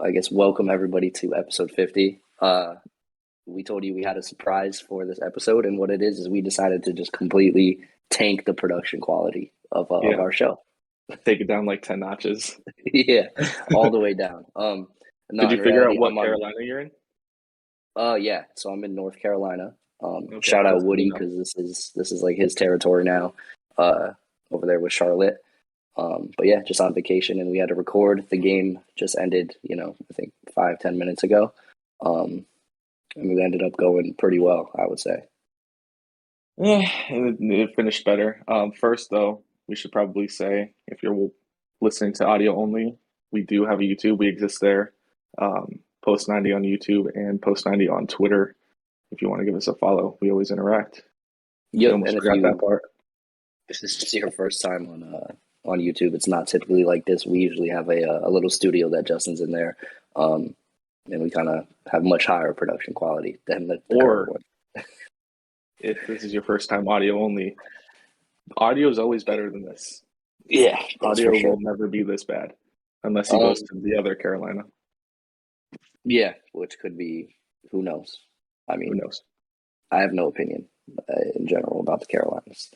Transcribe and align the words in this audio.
I 0.00 0.10
guess 0.10 0.30
welcome 0.30 0.70
everybody 0.70 1.10
to 1.12 1.34
episode 1.36 1.70
50. 1.70 2.20
Uh, 2.40 2.74
we 3.46 3.62
told 3.62 3.84
you 3.84 3.94
we 3.94 4.02
had 4.02 4.16
a 4.16 4.22
surprise 4.22 4.80
for 4.80 5.06
this 5.06 5.20
episode, 5.22 5.66
and 5.66 5.78
what 5.78 5.90
it 5.90 6.02
is 6.02 6.18
is 6.18 6.28
we 6.28 6.40
decided 6.40 6.82
to 6.84 6.92
just 6.92 7.12
completely 7.12 7.80
tank 8.10 8.44
the 8.44 8.54
production 8.54 9.00
quality 9.00 9.52
of, 9.70 9.90
uh, 9.92 10.00
Yeah. 10.02 10.14
of 10.14 10.20
our 10.20 10.32
show. 10.32 10.60
Take 11.24 11.40
it 11.40 11.46
down 11.48 11.66
like 11.66 11.82
ten 11.82 12.00
notches. 12.00 12.58
yeah, 12.92 13.28
all 13.74 13.90
the 13.90 14.00
way 14.00 14.14
down. 14.14 14.46
Um, 14.56 14.88
no, 15.30 15.46
Did 15.48 15.58
you 15.58 15.64
figure 15.64 15.88
out 15.88 15.96
what 15.98 16.12
I'm 16.12 16.18
on- 16.18 16.24
Carolina 16.24 16.54
you're 16.60 16.80
in? 16.80 16.90
Uh, 17.96 18.14
yeah. 18.20 18.44
So 18.56 18.70
I'm 18.70 18.82
in 18.84 18.94
North 18.94 19.18
Carolina. 19.20 19.74
Um, 20.02 20.24
Okay, 20.32 20.40
shout 20.40 20.66
out 20.66 20.82
Woody 20.82 21.10
because 21.12 21.36
this 21.36 21.54
is 21.56 21.92
this 21.94 22.10
is 22.10 22.22
like 22.22 22.36
his 22.36 22.54
territory 22.54 23.04
now. 23.04 23.34
Uh, 23.76 24.12
over 24.50 24.66
there 24.66 24.80
with 24.80 24.92
Charlotte. 24.92 25.36
Um, 25.96 26.30
but 26.36 26.46
yeah, 26.46 26.62
just 26.62 26.80
on 26.80 26.94
vacation, 26.94 27.40
and 27.40 27.50
we 27.50 27.58
had 27.58 27.68
to 27.68 27.74
record. 27.74 28.26
The 28.30 28.36
game 28.36 28.80
just 28.96 29.16
ended. 29.18 29.54
You 29.62 29.76
know, 29.76 29.96
I 30.10 30.14
think 30.14 30.32
five 30.54 30.78
ten 30.80 30.98
minutes 30.98 31.22
ago. 31.22 31.52
Um, 32.04 32.46
and 33.16 33.34
we 33.34 33.42
ended 33.42 33.62
up 33.62 33.76
going 33.76 34.14
pretty 34.18 34.38
well, 34.38 34.70
I 34.76 34.86
would 34.86 35.00
say. 35.00 35.24
Yeah, 36.56 36.82
it, 37.08 37.36
it 37.40 37.76
finished 37.76 38.04
better. 38.04 38.42
Um, 38.48 38.72
first, 38.72 39.10
though, 39.10 39.42
we 39.68 39.76
should 39.76 39.92
probably 39.92 40.28
say 40.28 40.72
if 40.86 41.02
you're 41.02 41.30
listening 41.80 42.12
to 42.14 42.26
audio 42.26 42.56
only, 42.56 42.96
we 43.32 43.42
do 43.42 43.64
have 43.64 43.80
a 43.80 43.82
YouTube. 43.82 44.18
We 44.18 44.28
exist 44.28 44.60
there. 44.60 44.92
Um, 45.38 45.80
Post 46.04 46.28
90 46.28 46.52
on 46.52 46.62
YouTube 46.62 47.06
and 47.14 47.40
Post 47.40 47.66
90 47.66 47.88
on 47.88 48.06
Twitter. 48.06 48.54
If 49.10 49.22
you 49.22 49.28
want 49.28 49.40
to 49.40 49.46
give 49.46 49.54
us 49.54 49.68
a 49.68 49.74
follow, 49.74 50.18
we 50.20 50.30
always 50.30 50.50
interact. 50.50 51.02
Yep. 51.72 51.92
almost 51.92 52.12
And 52.12 52.22
forgot 52.22 52.36
you, 52.36 52.42
that 52.42 52.60
part. 52.60 52.82
if 53.68 53.80
this 53.80 54.02
is 54.02 54.12
your 54.14 54.30
first 54.30 54.60
time 54.60 54.88
on 54.88 55.02
uh, 55.02 55.32
on 55.64 55.78
YouTube, 55.80 56.14
it's 56.14 56.28
not 56.28 56.46
typically 56.46 56.84
like 56.84 57.04
this. 57.06 57.24
We 57.26 57.38
usually 57.40 57.68
have 57.68 57.88
a 57.88 58.02
a 58.24 58.30
little 58.30 58.50
studio 58.50 58.88
that 58.90 59.06
Justin's 59.06 59.40
in 59.40 59.50
there, 59.52 59.76
um, 60.16 60.54
and 61.10 61.22
we 61.22 61.30
kind 61.30 61.48
of 61.48 61.66
have 61.90 62.04
much 62.04 62.26
higher 62.26 62.52
production 62.52 62.94
quality 62.94 63.38
than 63.46 63.68
the, 63.68 63.80
the 63.88 63.96
Or- 63.96 64.26
one. 64.26 64.84
If 65.80 66.06
this 66.06 66.24
is 66.24 66.32
your 66.32 66.42
first 66.42 66.70
time 66.70 66.88
audio 66.88 67.22
only, 67.22 67.56
audio 68.56 68.88
is 68.88 68.98
always 68.98 69.22
better 69.22 69.50
than 69.50 69.64
this. 69.66 70.02
Yeah, 70.46 70.80
Audio 71.02 71.32
sure. 71.34 71.50
will 71.50 71.60
never 71.60 71.88
be 71.88 72.02
this 72.02 72.24
bad 72.24 72.54
unless 73.02 73.30
he 73.30 73.36
Um, 73.36 73.42
goes 73.42 73.60
to 73.62 73.74
the 73.80 73.96
other 73.98 74.14
Carolina. 74.14 74.62
Yeah, 76.04 76.34
which 76.52 76.78
could 76.78 76.96
be 76.96 77.36
who 77.70 77.82
knows. 77.82 78.18
I 78.68 78.76
mean, 78.76 78.90
Who 78.94 79.00
knows? 79.00 79.22
I 79.90 80.00
have 80.00 80.12
no 80.14 80.28
opinion 80.28 80.66
uh, 81.06 81.20
in 81.34 81.46
general 81.48 81.80
about 81.80 82.00
the 82.00 82.06
Carolinas 82.06 82.70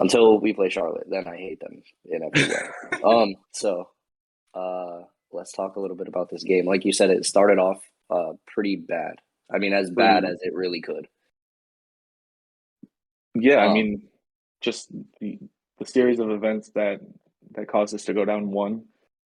until 0.00 0.40
we 0.40 0.52
play 0.52 0.70
Charlotte. 0.70 1.06
Then 1.08 1.28
I 1.28 1.36
hate 1.36 1.60
them 1.60 1.82
in 2.06 2.22
every 2.24 2.48
way. 2.48 2.62
um, 3.04 3.36
so 3.52 3.88
uh, 4.54 5.02
let's 5.32 5.52
talk 5.52 5.76
a 5.76 5.80
little 5.80 5.96
bit 5.96 6.08
about 6.08 6.30
this 6.30 6.42
game. 6.44 6.66
Like 6.66 6.84
you 6.84 6.92
said, 6.92 7.10
it 7.10 7.24
started 7.24 7.58
off 7.58 7.80
uh, 8.10 8.32
pretty 8.48 8.76
bad. 8.76 9.16
I 9.54 9.58
mean, 9.58 9.72
as 9.72 9.90
bad 9.90 10.24
as 10.24 10.40
it 10.42 10.54
really 10.54 10.80
could. 10.80 11.06
Yeah, 13.34 13.58
I 13.58 13.68
Um, 13.68 13.74
mean, 13.74 14.08
just 14.60 14.90
the, 15.20 15.38
the 15.78 15.86
series 15.86 16.18
of 16.18 16.30
events 16.30 16.70
that 16.74 17.00
that 17.52 17.68
caused 17.68 17.94
us 17.94 18.04
to 18.04 18.14
go 18.14 18.24
down 18.24 18.50
one 18.50 18.84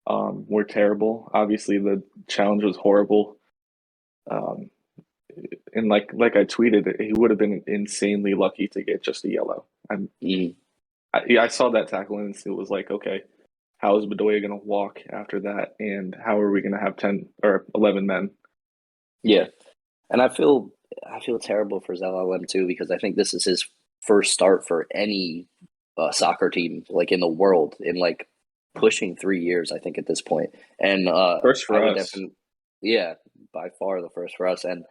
um, 0.06 0.44
were 0.48 0.64
terrible. 0.64 1.30
Obviously, 1.34 1.78
the 1.78 2.02
challenge 2.28 2.64
was 2.64 2.76
horrible. 2.76 3.36
Um, 4.30 4.70
and 5.72 5.88
like 5.88 6.10
like 6.12 6.36
I 6.36 6.44
tweeted, 6.44 7.00
he 7.00 7.12
would 7.12 7.30
have 7.30 7.38
been 7.38 7.62
insanely 7.66 8.34
lucky 8.34 8.68
to 8.68 8.82
get 8.82 9.02
just 9.02 9.24
a 9.24 9.30
yellow. 9.30 9.64
I'm, 9.90 10.08
Mhm. 10.22 10.54
I, 11.14 11.20
I 11.40 11.48
saw 11.48 11.70
that 11.70 11.88
tackle 11.88 12.18
and 12.18 12.34
it 12.34 12.48
was 12.50 12.70
like, 12.70 12.90
okay, 12.90 13.22
how 13.78 13.98
is 13.98 14.06
Bedoya 14.06 14.40
going 14.40 14.58
to 14.58 14.66
walk 14.66 15.00
after 15.10 15.40
that, 15.40 15.74
and 15.80 16.14
how 16.24 16.38
are 16.40 16.50
we 16.50 16.62
going 16.62 16.72
to 16.72 16.80
have 16.80 16.96
ten 16.96 17.28
or 17.42 17.66
eleven 17.74 18.06
men? 18.06 18.30
Yeah, 19.22 19.46
and 20.10 20.22
I 20.22 20.28
feel 20.28 20.70
I 21.06 21.20
feel 21.20 21.38
terrible 21.38 21.80
for 21.80 21.94
ZLM 21.94 22.46
too 22.48 22.66
because 22.66 22.90
I 22.90 22.98
think 22.98 23.16
this 23.16 23.34
is 23.34 23.44
his 23.44 23.68
first 24.02 24.32
start 24.32 24.66
for 24.66 24.86
any 24.94 25.48
uh, 25.98 26.10
soccer 26.12 26.48
team 26.50 26.84
like 26.90 27.12
in 27.12 27.20
the 27.20 27.28
world 27.28 27.74
in 27.80 27.96
like 27.96 28.28
pushing 28.74 29.16
three 29.16 29.40
years. 29.42 29.72
I 29.72 29.78
think 29.78 29.98
at 29.98 30.06
this 30.06 30.22
point, 30.22 30.50
and 30.80 31.08
uh, 31.08 31.40
First 31.40 31.64
for 31.66 31.82
us. 31.84 32.12
defin- 32.14 32.32
yeah, 32.80 33.14
by 33.52 33.68
far 33.78 34.00
the 34.00 34.10
first 34.10 34.36
for 34.36 34.46
us. 34.46 34.64
And 34.64 34.84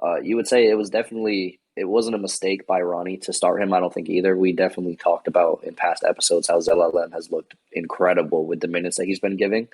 uh, 0.00 0.20
you 0.20 0.36
would 0.36 0.48
say 0.48 0.66
it 0.66 0.76
was 0.76 0.90
definitely 0.90 1.58
it 1.74 1.84
wasn't 1.84 2.14
a 2.14 2.18
mistake 2.18 2.66
by 2.66 2.80
Ronnie 2.80 3.16
to 3.18 3.32
start 3.32 3.62
him. 3.62 3.72
I 3.72 3.80
don't 3.80 3.92
think 3.92 4.10
either. 4.10 4.36
We 4.36 4.52
definitely 4.52 4.96
talked 4.96 5.26
about 5.26 5.64
in 5.64 5.74
past 5.74 6.04
episodes 6.06 6.48
how 6.48 6.58
ZLM 6.58 7.12
has 7.12 7.30
looked 7.30 7.54
incredible 7.72 8.46
with 8.46 8.60
the 8.60 8.68
minutes 8.68 8.98
that 8.98 9.06
he's 9.06 9.20
been 9.20 9.36
giving. 9.36 9.68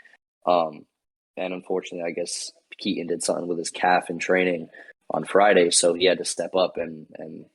Um, 0.47 0.87
and 1.37 1.53
unfortunately, 1.53 2.09
I 2.09 2.13
guess 2.13 2.53
Keaton 2.79 3.09
did 3.09 3.23
something 3.23 3.49
with 3.49 3.59
his 3.59 3.71
calf 3.71 4.11
in 4.11 4.19
training 4.19 4.69
on 5.11 5.25
Friday, 5.25 5.71
so 5.71 5.95
he 5.95 6.05
had 6.05 6.19
to 6.19 6.25
step 6.25 6.55
up 6.55 6.77
and 6.77 7.07
and 7.19 7.47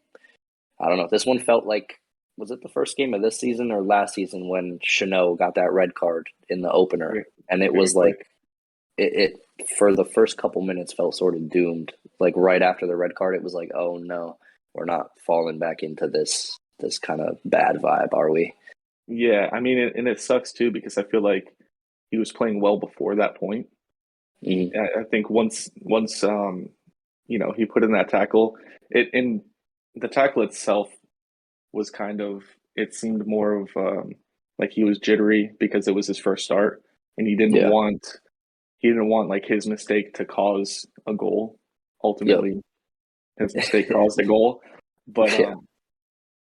I 0.79 0.89
don't 0.89 0.97
know. 0.97 1.07
This 1.09 1.25
one 1.25 1.39
felt 1.39 1.65
like 1.65 1.99
was 2.37 2.51
it 2.51 2.61
the 2.61 2.69
first 2.69 2.97
game 2.97 3.13
of 3.13 3.21
this 3.21 3.39
season 3.39 3.71
or 3.71 3.81
last 3.81 4.15
season 4.15 4.49
when 4.49 4.79
Chanel 4.81 5.35
got 5.35 5.55
that 5.55 5.71
red 5.71 5.93
card 5.93 6.29
in 6.49 6.61
the 6.61 6.71
opener, 6.71 7.25
and 7.49 7.61
it 7.61 7.73
was 7.73 7.95
like 7.95 8.27
it, 8.97 9.13
it 9.13 9.67
for 9.77 9.95
the 9.95 10.05
first 10.05 10.37
couple 10.37 10.61
minutes 10.61 10.93
felt 10.93 11.15
sort 11.15 11.35
of 11.35 11.49
doomed. 11.49 11.93
Like 12.19 12.33
right 12.37 12.61
after 12.61 12.87
the 12.87 12.95
red 12.95 13.15
card, 13.15 13.35
it 13.35 13.43
was 13.43 13.53
like, 13.53 13.71
oh 13.75 13.97
no, 13.97 14.37
we're 14.73 14.85
not 14.85 15.11
falling 15.25 15.59
back 15.59 15.83
into 15.83 16.07
this 16.07 16.57
this 16.79 16.99
kind 16.99 17.21
of 17.21 17.37
bad 17.45 17.77
vibe, 17.77 18.13
are 18.13 18.29
we? 18.31 18.53
Yeah, 19.07 19.49
I 19.51 19.59
mean, 19.59 19.91
and 19.95 20.07
it 20.07 20.19
sucks 20.21 20.51
too 20.53 20.71
because 20.71 20.97
I 20.97 21.03
feel 21.03 21.21
like 21.21 21.53
he 22.11 22.17
was 22.17 22.31
playing 22.31 22.61
well 22.61 22.77
before 22.77 23.15
that 23.15 23.35
point. 23.35 23.67
Mhm. 24.45 24.71
I, 24.75 25.01
I 25.01 25.03
think 25.03 25.29
once 25.29 25.69
once 25.81 26.23
um 26.23 26.69
you 27.27 27.39
know 27.39 27.53
he 27.55 27.65
put 27.65 27.83
in 27.83 27.91
that 27.93 28.09
tackle, 28.09 28.57
it 28.89 29.09
and 29.13 29.41
the 29.95 30.07
tackle 30.07 30.43
itself 30.43 30.89
was 31.71 31.89
kind 31.89 32.21
of 32.21 32.43
it 32.75 32.93
seemed 32.93 33.25
more 33.27 33.53
of 33.61 33.69
um 33.75 34.13
like 34.59 34.71
he 34.71 34.83
was 34.83 34.99
jittery 34.99 35.51
because 35.59 35.87
it 35.87 35.95
was 35.95 36.07
his 36.07 36.17
first 36.19 36.45
start 36.45 36.81
and 37.17 37.27
he 37.27 37.35
didn't 37.35 37.55
Yeah. 37.55 37.69
want 37.69 38.05
he 38.79 38.87
didn't 38.89 39.09
want 39.09 39.29
like 39.29 39.45
his 39.45 39.65
mistake 39.67 40.13
to 40.15 40.25
cause 40.25 40.85
a 41.07 41.13
goal. 41.13 41.59
Ultimately, 42.03 42.61
his 43.39 43.55
mistake 43.55 43.89
caused 43.89 44.19
a 44.19 44.25
goal, 44.25 44.61
but 45.07 45.37
Yeah. 45.37 45.51
um, 45.53 45.67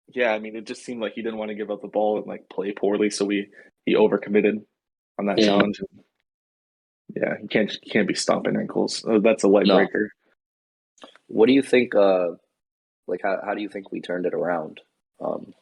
yeah, 0.09 0.32
I 0.32 0.38
mean, 0.38 0.56
it 0.56 0.66
just 0.66 0.84
seemed 0.84 1.00
like 1.03 1.12
he 1.14 1.22
didn't 1.22 1.38
want 1.38 1.50
to 1.50 1.54
give 1.54 1.70
up 1.70 1.82
the 1.82 1.88
ball 1.88 2.19
and 2.19 2.26
like 2.26 2.48
play 2.48 2.72
poorly, 2.72 3.10
so 3.10 3.25
we 3.25 3.48
he 3.86 3.94
overcommitted 3.94 4.64
on 5.19 5.26
that 5.26 5.38
Mhm. 5.38 5.44
challenge. 5.44 5.81
Yeah, 7.16 7.36
he 7.41 7.48
can't 7.48 7.70
he 7.82 7.91
can't 7.91 8.09
be 8.09 8.14
stomping 8.14 8.56
ankles. 8.56 9.04
Uh, 9.06 9.19
That's 9.19 9.42
a 9.44 9.48
leg 9.48 9.66
No. 9.66 9.76
breaker. 9.76 10.10
What 11.26 11.47
do 11.47 11.53
you 11.53 11.62
think? 11.62 11.94
Uh, 11.94 12.32
like 13.06 13.20
how 13.22 13.41
how 13.44 13.54
do 13.54 13.62
you 13.62 13.69
think 13.69 13.91
we 13.91 14.00
turned 14.00 14.26
it 14.26 14.34
around? 14.34 14.80
Um, 15.20 15.54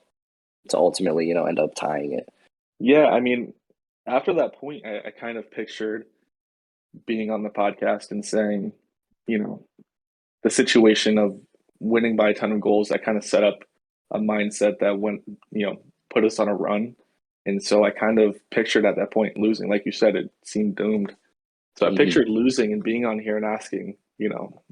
to 0.69 0.77
ultimately, 0.77 1.27
you 1.27 1.35
know, 1.35 1.45
end 1.47 1.59
up 1.61 1.75
tying 1.77 2.13
it. 2.13 2.29
Yeah, 2.81 3.07
I 3.07 3.21
mean, 3.21 3.55
after 4.07 4.35
that 4.35 4.55
point, 4.57 4.85
I, 4.85 4.99
I 5.07 5.11
kind 5.13 5.39
of 5.39 5.51
pictured 5.51 6.07
being 7.07 7.31
on 7.31 7.43
the 7.43 7.51
podcast 7.51 8.11
and 8.11 8.25
saying, 8.25 8.73
you 9.27 9.39
know, 9.39 9.67
the 10.43 10.51
situation 10.51 11.19
of 11.19 11.39
winning 11.81 12.17
by 12.17 12.31
a 12.31 12.35
ton 12.35 12.53
of 12.53 12.61
goals 12.61 12.89
that 12.89 13.05
kind 13.05 13.19
of 13.19 13.25
set 13.25 13.45
up 13.45 13.59
a 14.13 14.19
mindset 14.19 14.79
that 14.81 14.99
went, 14.99 15.23
you 15.51 15.67
know, 15.67 15.83
put 16.11 16.25
us 16.25 16.39
on 16.39 16.49
a 16.49 16.55
run. 16.55 16.95
And 17.45 17.63
so 17.63 17.85
I 17.85 17.91
kind 17.91 18.19
of 18.19 18.39
pictured 18.51 18.85
at 18.85 18.97
that 18.97 19.13
point 19.13 19.37
losing. 19.39 19.69
Like 19.69 19.85
you 19.87 19.93
said, 19.93 20.17
it 20.17 20.31
seemed 20.45 20.77
doomed. 20.77 21.15
So 21.77 21.87
I 21.87 21.91
Mhm. 21.91 21.97
pictured 21.97 22.29
losing 22.29 22.73
and 22.73 22.83
being 22.83 23.05
on 23.05 23.19
here 23.19 23.37
and 23.37 23.45
asking, 23.45 23.97
you 24.19 24.29
know, 24.29 24.63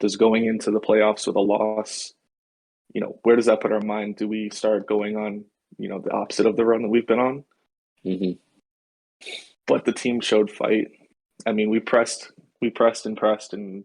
does 0.00 0.16
going 0.16 0.46
into 0.46 0.70
the 0.70 0.80
playoffs 0.80 1.26
with 1.26 1.36
a 1.36 1.40
loss, 1.40 2.14
you 2.92 3.00
know, 3.00 3.18
where 3.22 3.36
does 3.36 3.46
that 3.46 3.60
put 3.60 3.72
our 3.72 3.80
mind? 3.80 4.16
Do 4.16 4.26
we 4.26 4.50
start 4.50 4.86
going 4.86 5.16
on, 5.16 5.44
you 5.78 5.88
know, 5.88 6.00
the 6.00 6.10
opposite 6.12 6.46
of 6.46 6.56
the 6.56 6.64
run 6.64 6.82
that 6.82 6.88
we've 6.88 7.06
been 7.06 7.20
on? 7.20 7.44
hmm 8.02 8.32
but 9.66 9.84
the 9.84 9.92
team 9.92 10.20
showed 10.20 10.50
fight. 10.50 10.88
I 11.46 11.52
mean, 11.52 11.70
we 11.70 11.78
pressed, 11.78 12.32
we 12.60 12.70
pressed 12.70 13.06
and 13.06 13.16
pressed, 13.16 13.52
and 13.52 13.84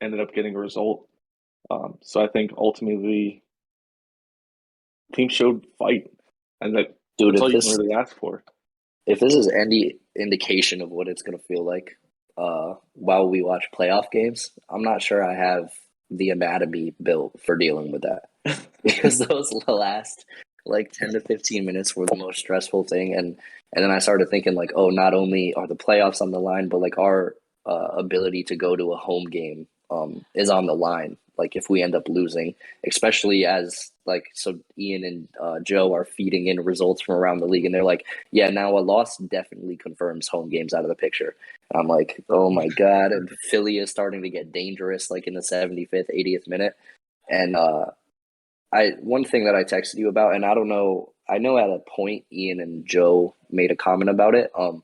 ended 0.00 0.20
up 0.20 0.34
getting 0.34 0.54
a 0.54 0.58
result. 0.58 1.08
Um, 1.70 1.98
so 2.02 2.22
I 2.22 2.28
think 2.28 2.52
ultimately, 2.56 3.42
team 5.14 5.28
showed 5.28 5.66
fight, 5.78 6.10
and 6.60 6.76
that, 6.76 6.96
Dude, 7.18 7.34
that's 7.34 7.38
if 7.38 7.42
all 7.42 7.50
you 7.50 7.56
this 7.56 7.68
can 7.68 7.84
really 7.84 7.94
ask 7.94 8.16
for. 8.16 8.42
if 9.06 9.20
this 9.20 9.34
is 9.34 9.48
any 9.48 9.96
indication 10.16 10.80
of 10.80 10.90
what 10.90 11.08
it's 11.08 11.22
gonna 11.22 11.38
feel 11.38 11.64
like 11.64 11.96
uh, 12.36 12.74
while 12.94 13.28
we 13.28 13.42
watch 13.42 13.66
playoff 13.74 14.10
games, 14.10 14.50
I'm 14.68 14.82
not 14.82 15.02
sure 15.02 15.24
I 15.24 15.34
have 15.34 15.70
the 16.10 16.30
anatomy 16.30 16.94
built 17.02 17.40
for 17.44 17.56
dealing 17.56 17.90
with 17.92 18.02
that 18.02 18.60
because 18.82 19.18
those 19.18 19.52
last 19.66 20.24
like 20.64 20.92
10 20.92 21.12
to 21.12 21.20
15 21.20 21.64
minutes 21.64 21.96
were 21.96 22.06
the 22.06 22.16
most 22.16 22.38
stressful 22.38 22.84
thing 22.84 23.14
and 23.14 23.38
and 23.74 23.82
then 23.82 23.90
I 23.90 23.98
started 23.98 24.28
thinking 24.28 24.54
like 24.54 24.72
oh 24.76 24.90
not 24.90 25.14
only 25.14 25.54
are 25.54 25.66
the 25.66 25.74
playoffs 25.74 26.20
on 26.20 26.30
the 26.30 26.38
line 26.38 26.68
but 26.68 26.80
like 26.80 26.98
our 26.98 27.34
uh, 27.66 27.88
ability 27.96 28.44
to 28.44 28.56
go 28.56 28.76
to 28.76 28.92
a 28.92 28.96
home 28.96 29.24
game 29.24 29.66
um, 29.90 30.24
is 30.34 30.50
on 30.50 30.66
the 30.66 30.74
line. 30.74 31.16
Like 31.38 31.56
if 31.56 31.68
we 31.68 31.82
end 31.82 31.94
up 31.94 32.08
losing, 32.08 32.54
especially 32.86 33.46
as 33.46 33.90
like 34.04 34.26
so 34.34 34.58
Ian 34.78 35.04
and 35.04 35.28
uh, 35.40 35.60
Joe 35.60 35.94
are 35.94 36.04
feeding 36.04 36.46
in 36.46 36.64
results 36.64 37.02
from 37.02 37.14
around 37.14 37.38
the 37.38 37.46
league, 37.46 37.64
and 37.64 37.74
they're 37.74 37.84
like, 37.84 38.04
yeah, 38.30 38.50
now 38.50 38.76
a 38.76 38.80
loss 38.80 39.16
definitely 39.16 39.76
confirms 39.76 40.28
home 40.28 40.50
games 40.50 40.74
out 40.74 40.84
of 40.84 40.88
the 40.88 40.94
picture. 40.94 41.34
And 41.70 41.80
I'm 41.80 41.88
like, 41.88 42.22
oh 42.28 42.50
my 42.50 42.68
god, 42.68 43.12
and 43.12 43.30
Philly 43.50 43.78
is 43.78 43.90
starting 43.90 44.22
to 44.22 44.28
get 44.28 44.52
dangerous, 44.52 45.10
like 45.10 45.26
in 45.26 45.34
the 45.34 45.40
75th, 45.40 46.10
80th 46.14 46.46
minute, 46.46 46.76
and 47.28 47.56
uh, 47.56 47.86
I 48.72 48.90
one 49.00 49.24
thing 49.24 49.46
that 49.46 49.54
I 49.54 49.64
texted 49.64 49.96
you 49.96 50.08
about, 50.08 50.34
and 50.34 50.44
I 50.44 50.54
don't 50.54 50.68
know, 50.68 51.12
I 51.28 51.38
know 51.38 51.56
at 51.56 51.70
a 51.70 51.78
point 51.78 52.24
Ian 52.30 52.60
and 52.60 52.86
Joe 52.86 53.34
made 53.50 53.70
a 53.70 53.76
comment 53.76 54.10
about 54.10 54.34
it, 54.34 54.50
um, 54.56 54.82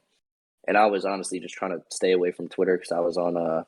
and 0.69 0.76
I 0.76 0.87
was 0.87 1.05
honestly 1.05 1.41
just 1.41 1.55
trying 1.55 1.73
to 1.73 1.82
stay 1.91 2.12
away 2.12 2.31
from 2.31 2.49
Twitter 2.49 2.76
because 2.76 2.93
I 2.93 3.00
was 3.00 3.17
on 3.17 3.37
a 3.37 3.67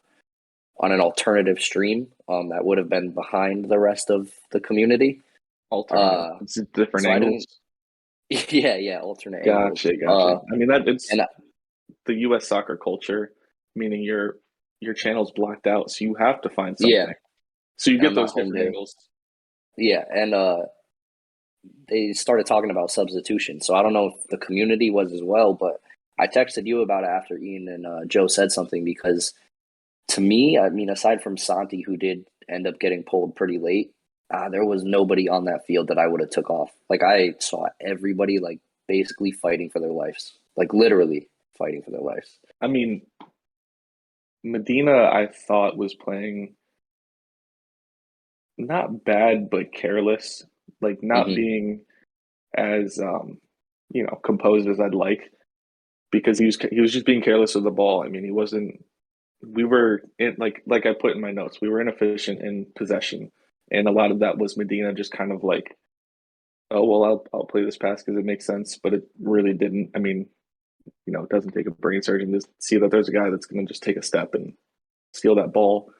on 0.78 0.92
an 0.92 1.00
alternative 1.00 1.58
stream 1.58 2.06
um, 2.28 2.50
that 2.50 2.64
would 2.64 2.78
have 2.78 2.88
been 2.88 3.10
behind 3.10 3.68
the 3.68 3.78
rest 3.78 4.10
of 4.10 4.30
the 4.52 4.60
community. 4.60 5.20
Alternative, 5.72 6.20
Uh, 6.32 6.38
it's 6.42 6.54
different 6.74 7.04
so 7.04 7.10
angles. 7.10 7.46
yeah, 8.30 8.76
yeah, 8.76 9.00
alternate. 9.00 9.46
angles. 9.46 9.82
Gotcha, 9.82 9.96
gotcha. 9.96 10.12
Uh, 10.12 10.40
I 10.52 10.56
mean 10.56 10.68
that 10.68 10.86
it's 10.86 11.12
I- 11.12 11.26
the 12.06 12.14
U.S. 12.28 12.46
soccer 12.46 12.76
culture, 12.76 13.32
meaning 13.74 14.02
your 14.02 14.36
your 14.80 14.94
channel's 14.94 15.32
blocked 15.32 15.66
out, 15.66 15.90
so 15.90 16.04
you 16.04 16.14
have 16.14 16.40
to 16.42 16.48
find 16.48 16.78
something. 16.78 16.94
Yeah. 16.94 17.12
So 17.76 17.90
you 17.90 17.98
get 17.98 18.14
those 18.14 18.32
different 18.32 18.58
angles. 18.58 18.94
Yeah, 19.76 20.04
and 20.14 20.34
uh, 20.34 20.58
they 21.88 22.12
started 22.12 22.46
talking 22.46 22.70
about 22.70 22.90
substitution. 22.90 23.60
So 23.60 23.74
I 23.74 23.82
don't 23.82 23.92
know 23.92 24.06
if 24.08 24.26
the 24.28 24.38
community 24.38 24.90
was 24.90 25.12
as 25.12 25.22
well, 25.22 25.54
but 25.54 25.80
I 26.20 26.26
texted 26.28 26.66
you 26.66 26.82
about 26.82 27.04
it 27.04 27.08
after 27.08 27.38
Ian 27.38 27.68
and 27.68 27.86
uh, 27.86 28.04
Joe 28.06 28.26
said 28.28 28.52
something 28.52 28.84
because 28.84 29.32
to 30.08 30.20
me, 30.20 30.58
I 30.58 30.68
mean, 30.70 30.90
aside 30.90 31.22
from 31.22 31.36
Santi, 31.38 31.82
who 31.82 31.96
did 31.96 32.26
end 32.48 32.66
up 32.66 32.78
getting 32.80 33.04
pulled 33.04 33.36
pretty 33.36 33.58
late, 33.58 33.92
uh, 34.32 34.48
there 34.50 34.64
was 34.64 34.84
nobody 34.84 35.28
on 35.28 35.46
that 35.46 35.66
field 35.66 35.88
that 35.88 35.98
I 35.98 36.06
would 36.06 36.20
have 36.20 36.30
took 36.30 36.50
off. 36.50 36.70
Like 36.90 37.02
I 37.02 37.34
saw 37.38 37.66
everybody 37.80 38.38
like 38.38 38.60
basically 38.88 39.32
fighting 39.32 39.70
for 39.70 39.80
their 39.80 39.90
lives, 39.92 40.38
like 40.56 40.74
literally 40.74 41.28
fighting 41.56 41.82
for 41.82 41.90
their 41.92 42.00
lives. 42.02 42.38
I 42.60 42.66
mean, 42.66 43.02
Medina, 44.44 45.04
I 45.04 45.28
thought 45.28 45.76
was 45.76 45.94
playing 45.94 46.54
not 48.58 49.04
bad, 49.04 49.50
but 49.50 49.72
careless, 49.72 50.44
like 50.80 51.02
not 51.02 51.28
Mhm. 51.28 51.36
being 51.36 51.86
as 52.56 52.98
um, 52.98 53.40
you 53.90 54.04
know 54.04 54.18
composed 54.24 54.68
as 54.68 54.80
I'd 54.80 54.94
like, 54.94 55.32
because 56.10 56.38
he 56.38 56.46
was 56.46 56.58
he 56.70 56.80
was 56.80 56.92
just 56.92 57.06
being 57.06 57.22
careless 57.22 57.54
with 57.54 57.64
the 57.64 57.70
ball. 57.70 58.02
I 58.02 58.08
mean, 58.08 58.24
he 58.24 58.30
wasn't. 58.30 58.84
We 59.42 59.64
were 59.64 60.02
in 60.18 60.36
like 60.38 60.62
like 60.66 60.86
I 60.86 60.92
put 60.92 61.14
in 61.14 61.20
my 61.20 61.32
notes, 61.32 61.60
we 61.60 61.68
were 61.68 61.80
inefficient 61.80 62.40
in 62.42 62.66
possession, 62.76 63.30
and 63.70 63.88
a 63.88 63.92
lot 63.92 64.10
of 64.10 64.20
that 64.20 64.38
was 64.38 64.56
Medina 64.56 64.92
just 64.92 65.12
kind 65.12 65.32
of 65.32 65.44
like, 65.44 65.76
oh 66.70 66.84
well, 66.84 67.04
I'll 67.04 67.26
I'll 67.32 67.46
play 67.46 67.64
this 67.64 67.78
pass 67.78 68.02
because 68.02 68.18
it 68.18 68.24
makes 68.24 68.46
sense, 68.46 68.78
but 68.82 68.94
it 68.94 69.04
really 69.20 69.54
didn't. 69.54 69.90
I 69.94 69.98
mean, 69.98 70.26
you 71.06 71.12
know, 71.12 71.22
it 71.24 71.30
doesn't 71.30 71.52
take 71.52 71.66
a 71.66 71.72
brain 71.72 72.02
surgeon 72.02 72.32
to 72.32 72.40
see 72.58 72.76
that 72.78 72.90
there's 72.90 73.08
a 73.08 73.12
guy 73.12 73.30
that's 73.30 73.46
going 73.46 73.66
to 73.66 73.72
just 73.72 73.82
take 73.82 73.96
a 73.96 74.02
step 74.02 74.34
and 74.34 74.54
steal 75.14 75.36
that 75.36 75.52
ball. 75.52 75.92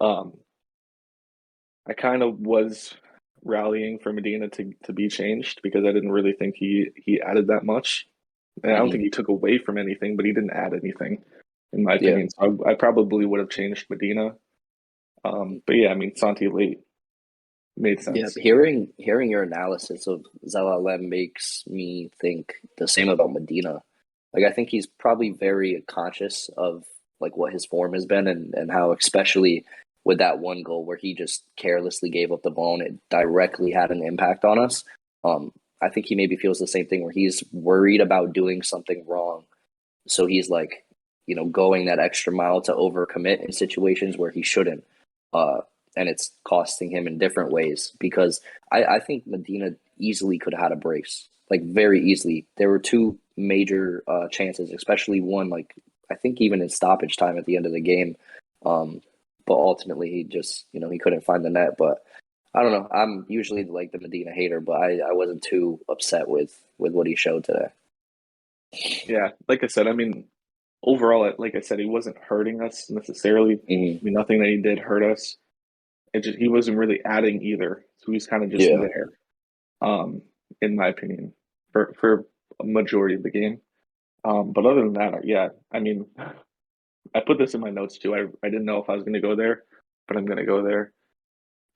Um, 0.00 0.34
I 1.88 1.94
kind 1.94 2.22
of 2.22 2.38
was 2.38 2.94
rallying 3.44 3.98
for 3.98 4.12
Medina 4.12 4.48
to, 4.48 4.72
to 4.84 4.92
be 4.92 5.08
changed 5.08 5.60
because 5.62 5.84
I 5.84 5.92
didn't 5.92 6.12
really 6.12 6.32
think 6.32 6.54
he 6.56 6.88
he 6.96 7.20
added 7.20 7.48
that 7.48 7.64
much. 7.64 8.06
And 8.62 8.72
I 8.72 8.76
don't 8.78 8.88
Mhm. 8.88 8.92
think 8.92 9.04
he 9.04 9.10
took 9.10 9.28
away 9.28 9.58
from 9.58 9.78
anything, 9.78 10.16
but 10.16 10.24
he 10.24 10.32
didn't 10.32 10.50
add 10.50 10.74
anything, 10.74 11.24
in 11.72 11.82
my 11.84 11.94
Yeah. 11.94 12.10
opinion. 12.10 12.30
So 12.30 12.58
I, 12.66 12.72
I 12.72 12.74
probably 12.74 13.24
would 13.26 13.40
have 13.40 13.50
changed 13.50 13.88
Medina. 13.90 14.36
Um, 15.24 15.62
but 15.66 15.76
yeah, 15.76 15.90
I 15.90 15.94
mean, 15.94 16.16
Santi 16.16 16.48
late 16.48 16.80
made 17.76 18.00
sense. 18.02 18.36
Yeah, 18.36 18.42
hearing 18.42 18.92
hearing 18.98 19.30
your 19.30 19.42
analysis 19.42 20.06
of 20.06 20.24
Zelalem 20.46 21.08
makes 21.08 21.64
me 21.66 22.10
think 22.20 22.54
the 22.76 22.88
same 22.88 23.08
about 23.08 23.32
Medina. 23.32 23.82
Like 24.34 24.44
I 24.44 24.52
think 24.52 24.68
he's 24.70 24.86
probably 24.86 25.30
very 25.30 25.82
conscious 25.86 26.50
of 26.56 26.84
like 27.20 27.36
what 27.36 27.52
his 27.52 27.64
form 27.66 27.94
has 27.94 28.04
been 28.06 28.26
and, 28.26 28.54
and 28.54 28.70
how 28.70 28.92
especially 28.92 29.64
with 30.04 30.18
that 30.18 30.40
one 30.40 30.62
goal 30.62 30.84
where 30.84 30.96
he 30.96 31.14
just 31.14 31.44
carelessly 31.56 32.10
gave 32.10 32.32
up 32.32 32.42
the 32.42 32.50
ball 32.50 32.74
and 32.74 32.82
it 32.82 32.94
directly 33.10 33.70
had 33.70 33.90
an 33.92 34.02
impact 34.04 34.44
on 34.44 34.58
us. 34.58 34.84
Um, 35.22 35.52
I 35.82 35.88
think 35.88 36.06
he 36.06 36.14
maybe 36.14 36.36
feels 36.36 36.58
the 36.58 36.66
same 36.66 36.86
thing 36.86 37.02
where 37.02 37.12
he's 37.12 37.42
worried 37.52 38.00
about 38.00 38.32
doing 38.32 38.62
something 38.62 39.04
wrong. 39.06 39.44
So 40.06 40.26
he's 40.26 40.48
like, 40.48 40.84
you 41.26 41.34
know, 41.34 41.46
going 41.46 41.86
that 41.86 41.98
extra 41.98 42.32
mile 42.32 42.60
to 42.62 42.72
overcommit 42.72 43.44
in 43.44 43.52
situations 43.52 44.16
where 44.16 44.30
he 44.30 44.42
shouldn't. 44.42 44.84
Uh, 45.32 45.60
and 45.96 46.08
it's 46.08 46.30
costing 46.44 46.90
him 46.90 47.06
in 47.06 47.18
different 47.18 47.52
ways 47.52 47.92
because 47.98 48.40
I, 48.70 48.84
I 48.84 49.00
think 49.00 49.26
Medina 49.26 49.72
easily 49.98 50.38
could 50.38 50.54
have 50.54 50.62
had 50.62 50.72
a 50.72 50.76
brace, 50.76 51.28
like 51.50 51.62
very 51.62 52.02
easily. 52.02 52.46
There 52.56 52.68
were 52.68 52.78
two 52.78 53.18
major 53.36 54.02
uh, 54.06 54.28
chances, 54.28 54.70
especially 54.70 55.20
one 55.20 55.48
like 55.48 55.74
I 56.10 56.14
think 56.14 56.40
even 56.40 56.62
in 56.62 56.68
stoppage 56.68 57.16
time 57.16 57.38
at 57.38 57.46
the 57.46 57.56
end 57.56 57.66
of 57.66 57.72
the 57.72 57.80
game. 57.80 58.16
Um, 58.64 59.02
but 59.46 59.54
ultimately, 59.54 60.10
he 60.10 60.24
just 60.24 60.66
you 60.72 60.80
know 60.80 60.88
he 60.88 60.98
couldn't 60.98 61.24
find 61.24 61.44
the 61.44 61.50
net. 61.50 61.76
But 61.78 62.04
I 62.54 62.62
don't 62.62 62.72
know. 62.72 62.88
I'm 62.90 63.24
usually 63.28 63.64
like 63.64 63.92
the 63.92 63.98
Medina 63.98 64.30
hater, 64.32 64.60
but 64.60 64.72
I, 64.74 64.98
I 64.98 65.12
wasn't 65.12 65.42
too 65.42 65.80
upset 65.88 66.28
with 66.28 66.58
with 66.78 66.92
what 66.92 67.06
he 67.06 67.16
showed 67.16 67.44
today. 67.44 67.68
Yeah, 69.06 69.30
like 69.48 69.62
I 69.64 69.66
said, 69.68 69.86
I 69.86 69.92
mean, 69.92 70.24
overall, 70.82 71.32
like 71.38 71.54
I 71.54 71.60
said, 71.60 71.78
he 71.78 71.86
wasn't 71.86 72.18
hurting 72.18 72.60
us 72.62 72.90
necessarily. 72.90 73.56
Mhm. 73.56 74.00
I 74.00 74.02
mean, 74.02 74.14
nothing 74.14 74.40
that 74.40 74.48
he 74.48 74.58
did 74.58 74.78
hurt 74.78 75.02
us. 75.02 75.36
It 76.12 76.24
just 76.24 76.38
he 76.38 76.48
wasn't 76.48 76.76
really 76.78 77.00
adding 77.04 77.42
either, 77.42 77.84
so 77.98 78.12
he's 78.12 78.26
kind 78.26 78.44
of 78.44 78.50
just 78.50 78.68
Yeah. 78.68 78.78
there. 78.80 79.12
Um, 79.80 80.22
in 80.60 80.76
my 80.76 80.88
opinion, 80.88 81.32
for 81.72 81.94
for 81.98 82.26
a 82.60 82.64
majority 82.64 83.14
of 83.14 83.22
the 83.22 83.30
game. 83.30 83.60
Um, 84.24 84.52
but 84.52 84.66
other 84.66 84.82
than 84.82 84.92
that, 84.94 85.24
yeah, 85.24 85.48
I 85.72 85.80
mean, 85.80 86.06
I 87.14 87.20
put 87.20 87.38
this 87.38 87.54
in 87.54 87.60
my 87.60 87.70
notes 87.70 87.98
too. 87.98 88.14
I 88.14 88.26
I 88.42 88.50
didn't 88.50 88.66
know 88.66 88.78
if 88.82 88.90
I 88.90 88.94
was 88.94 89.02
going 89.04 89.14
to 89.14 89.20
go 89.20 89.34
there, 89.36 89.64
but 90.06 90.16
I'm 90.16 90.26
going 90.26 90.38
to 90.38 90.44
go 90.44 90.62
there. 90.62 90.92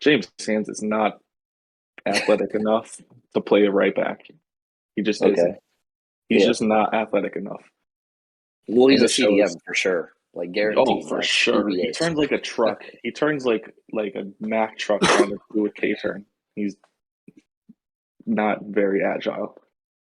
James 0.00 0.30
Sands 0.38 0.68
is 0.68 0.82
not 0.82 1.20
athletic 2.06 2.54
enough 2.54 3.00
to 3.34 3.40
play 3.40 3.64
a 3.66 3.70
right 3.70 3.94
back. 3.94 4.26
He 4.94 5.02
just 5.02 5.22
Okay. 5.22 5.32
isn't. 5.32 5.56
He's 6.28 6.42
Yeah. 6.42 6.48
just 6.48 6.62
not 6.62 6.94
athletic 6.94 7.36
enough. 7.36 7.62
Well, 8.68 8.88
he's 8.88 9.02
a 9.02 9.04
it 9.04 9.10
shows- 9.10 9.28
CDM 9.28 9.60
for 9.64 9.74
sure, 9.74 10.12
like 10.34 10.52
guaranteed. 10.52 10.86
Oh, 11.04 11.08
for 11.08 11.16
like, 11.16 11.24
sure. 11.24 11.68
He 11.68 11.90
turns 11.92 12.16
like 12.16 12.32
a 12.32 12.40
truck. 12.40 12.82
He 13.02 13.12
turns 13.12 13.46
like 13.46 13.72
like 13.92 14.14
a 14.16 14.30
Mack 14.40 14.76
truck 14.78 15.00
trying 15.02 15.30
to 15.30 15.38
do 15.52 15.66
a 15.66 15.70
K 15.70 15.94
turn. 15.94 16.26
He's 16.54 16.76
not 18.26 18.58
very 18.64 19.04
agile. 19.04 19.56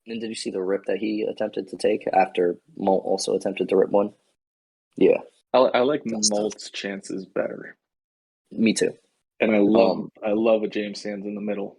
And 0.07 0.21
did 0.21 0.29
you 0.29 0.35
see 0.35 0.51
the 0.51 0.63
rip 0.63 0.85
that 0.87 0.99
he 0.99 1.23
attempted 1.23 1.69
to 1.69 1.77
take 1.77 2.07
after 2.13 2.59
Molt 2.77 3.05
also 3.05 3.35
attempted 3.35 3.69
to 3.71 3.77
rip 3.77 3.91
one? 3.91 4.13
Yeah, 4.97 5.19
I, 5.53 5.59
I 5.59 5.81
like 5.81 6.03
That's 6.05 6.29
tough. 6.31 6.53
Chances 6.73 7.27
better, 7.27 7.77
me 8.51 8.73
too. 8.75 8.95
And 9.45 9.55
I 9.57 9.61
love 9.61 9.99
Um, 9.99 10.13
I 10.25 10.33
love 10.33 10.63
a 10.63 10.69
James 10.69 11.01
Sands 11.01 11.27
in 11.27 11.35
the 11.35 11.41
middle, 11.41 11.79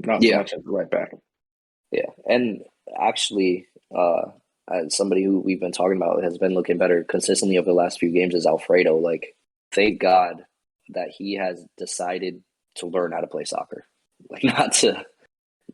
not 0.00 0.22
so 0.22 0.28
Yeah. 0.28 0.38
much 0.38 0.52
as 0.52 0.62
the 0.62 0.70
right 0.70 0.90
back. 0.90 1.12
Yeah, 1.90 2.06
and 2.26 2.62
actually, 2.98 3.66
uh, 3.94 4.30
as 4.70 4.96
somebody 4.96 5.22
who 5.24 5.40
we've 5.40 5.60
been 5.60 5.72
talking 5.72 5.96
about 5.96 6.22
has 6.24 6.38
been 6.38 6.54
looking 6.54 6.78
better 6.78 7.04
consistently 7.04 7.58
over 7.58 7.66
the 7.66 7.74
last 7.74 7.98
few 7.98 8.10
games 8.10 8.34
is 8.34 8.46
Alfredo. 8.46 8.96
Like, 8.96 9.36
thank 9.72 10.00
God 10.00 10.44
that 10.90 11.08
he 11.10 11.34
has 11.34 11.64
decided 11.76 12.42
to 12.76 12.86
learn 12.86 13.12
how 13.12 13.20
to 13.20 13.26
play 13.26 13.44
soccer, 13.44 13.86
like 14.30 14.42
not 14.44 14.72
to. 14.74 15.04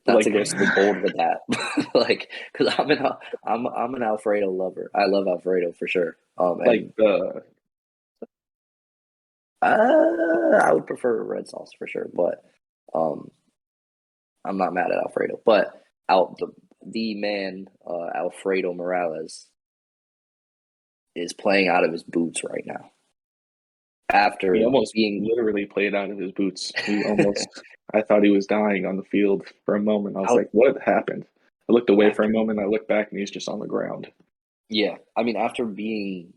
Not 0.06 0.16
Like- 0.16 0.24
to 0.24 0.30
go 0.30 0.44
so 0.44 0.56
bold 0.74 1.02
with 1.02 1.16
that, 1.16 1.40
like 1.94 2.30
because 2.52 2.72
I'm 2.78 2.90
an 2.90 3.04
I'm 3.44 3.66
I'm 3.66 3.94
an 3.94 4.02
Alfredo 4.02 4.50
lover. 4.50 4.90
I 4.94 5.04
love 5.06 5.26
Alfredo 5.26 5.72
for 5.72 5.86
sure. 5.86 6.16
Um, 6.38 6.60
and 6.60 6.66
Like 6.68 6.96
the 6.96 7.42
Uh, 9.60 10.56
I 10.62 10.72
would 10.72 10.86
prefer 10.86 11.22
red 11.22 11.48
sauce 11.48 11.70
for 11.78 11.86
sure, 11.86 12.08
but 12.14 12.42
um, 12.94 13.30
I'm 14.44 14.56
not 14.58 14.72
mad 14.74 14.90
at 14.90 14.98
Alfredo. 14.98 15.40
But 15.44 15.72
out 16.08 16.36
the 16.38 16.48
the 16.86 17.14
man 17.16 17.66
uh, 17.86 18.06
Alfredo 18.14 18.72
Morales 18.72 19.46
is 21.16 21.32
playing 21.32 21.68
out 21.68 21.84
of 21.84 21.92
his 21.92 22.04
boots 22.04 22.42
right 22.44 22.64
now. 22.64 22.90
After 24.10 24.54
he 24.54 24.64
almost 24.64 24.94
being 24.94 25.26
literally 25.28 25.66
played 25.66 25.94
out 25.94 26.10
of 26.10 26.18
his 26.18 26.32
boots. 26.32 26.72
He 26.86 27.04
almost 27.08 27.46
I 27.92 28.02
thought 28.02 28.22
he 28.22 28.30
was 28.30 28.46
dying 28.46 28.86
on 28.86 28.96
the 28.96 29.02
field 29.02 29.44
for 29.64 29.74
a 29.74 29.80
moment. 29.82 30.16
I 30.16 30.20
was 30.20 30.28
How- 30.30 30.36
like, 30.36 30.48
what 30.52 30.80
happened? 30.80 31.26
I 31.68 31.72
looked 31.74 31.90
away 31.90 32.14
for 32.14 32.22
a 32.22 32.30
moment. 32.30 32.60
I 32.60 32.64
looked 32.64 32.88
back, 32.88 33.10
and 33.10 33.18
he's 33.20 33.30
just 33.30 33.48
on 33.48 33.58
the 33.58 33.66
ground. 33.66 34.06
yeah, 34.70 34.96
I 35.16 35.22
mean 35.24 35.36
after 35.36 35.64
being 35.66 36.32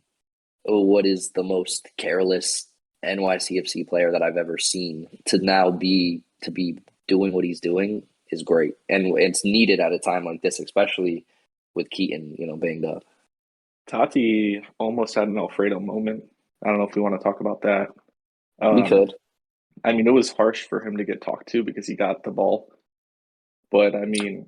oh, 0.67 0.81
what 0.81 1.05
is 1.05 1.31
the 1.31 1.43
most 1.43 1.87
careless 1.97 2.67
NYCFC 3.05 3.87
player 3.87 4.11
that 4.11 4.21
I've 4.21 4.37
ever 4.37 4.57
seen 4.57 5.07
to 5.25 5.37
now 5.39 5.71
be 5.71 6.23
to 6.43 6.51
be 6.51 6.77
doing 7.07 7.33
what 7.33 7.43
he's 7.43 7.59
doing 7.59 8.03
is 8.31 8.43
great, 8.43 8.75
and 8.89 9.17
it's 9.17 9.43
needed 9.43 9.79
at 9.79 9.91
a 9.91 9.99
time 9.99 10.25
like 10.25 10.41
this, 10.41 10.59
especially 10.59 11.25
with 11.75 11.89
Keaton, 11.89 12.35
you 12.37 12.47
know, 12.47 12.55
banged 12.55 12.85
up. 12.85 13.03
Tati 13.87 14.61
almost 14.77 15.15
had 15.15 15.27
an 15.27 15.37
Alfredo 15.37 15.79
moment. 15.79 16.23
I 16.63 16.69
don't 16.69 16.77
know 16.77 16.87
if 16.87 16.95
we 16.95 17.01
want 17.01 17.19
to 17.19 17.23
talk 17.23 17.39
about 17.41 17.61
that. 17.63 17.87
Um, 18.61 18.75
we 18.75 18.87
could. 18.87 19.13
I 19.83 19.93
mean, 19.93 20.07
it 20.07 20.11
was 20.11 20.31
harsh 20.31 20.67
for 20.67 20.85
him 20.85 20.97
to 20.97 21.03
get 21.03 21.21
talked 21.21 21.49
to 21.49 21.63
because 21.63 21.87
he 21.87 21.95
got 21.95 22.23
the 22.23 22.31
ball. 22.31 22.71
But 23.71 23.95
I 23.95 24.05
mean, 24.05 24.47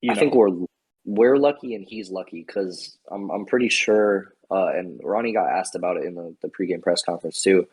you 0.00 0.10
I 0.10 0.14
know, 0.14 0.20
think 0.20 0.34
we're 0.34 0.66
we're 1.04 1.36
lucky 1.36 1.74
and 1.74 1.84
he's 1.86 2.10
lucky 2.10 2.42
because 2.46 2.96
I'm 3.10 3.30
I'm 3.30 3.44
pretty 3.44 3.68
sure. 3.68 4.34
Uh, 4.50 4.68
and 4.68 5.00
Ronnie 5.02 5.32
got 5.32 5.48
asked 5.48 5.74
about 5.74 5.96
it 5.96 6.04
in 6.04 6.14
the, 6.14 6.34
the 6.42 6.48
pregame 6.48 6.82
press 6.82 7.02
conference 7.02 7.40
too. 7.40 7.66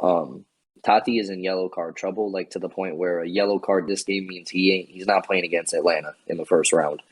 Um, 0.00 0.44
Tati 0.82 1.18
is 1.18 1.30
in 1.30 1.42
yellow 1.42 1.68
card 1.68 1.96
trouble, 1.96 2.30
like 2.30 2.50
to 2.50 2.58
the 2.58 2.68
point 2.68 2.96
where 2.96 3.20
a 3.20 3.28
yellow 3.28 3.58
card 3.58 3.86
this 3.86 4.04
game 4.04 4.26
means 4.26 4.48
he 4.48 4.72
ain't 4.72 4.88
he's 4.88 5.06
not 5.06 5.26
playing 5.26 5.44
against 5.44 5.74
Atlanta 5.74 6.14
in 6.26 6.36
the 6.36 6.46
first 6.46 6.72
round. 6.72 7.02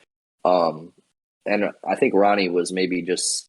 Um, 0.45 0.93
and 1.47 1.71
I 1.87 1.97
think 1.97 2.15
Ronnie 2.15 2.49
was 2.49 2.73
maybe 2.73 3.03
just 3.03 3.49